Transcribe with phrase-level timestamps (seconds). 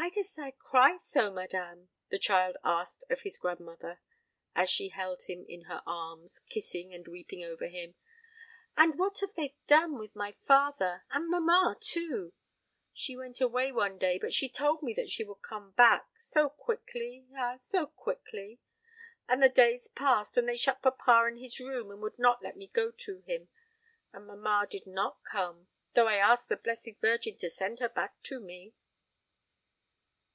[0.00, 4.00] "Why dost thou cry so, madame?" the child asked of his grandmother,
[4.56, 7.94] as she held him in her arms, kissing and weeping over him;
[8.78, 12.32] "and what have they done with my father and mamma too?
[12.94, 16.48] She went away one day, but she told me that she would come back, so
[16.48, 18.58] quickly, ah, so quickly!
[19.28, 22.56] and the days passed, and they shut papa in his room, and would not let
[22.56, 23.48] me go to him;
[24.14, 28.20] and mamma did not come, though I asked the Blessed Virgin to send her back
[28.24, 28.72] to me."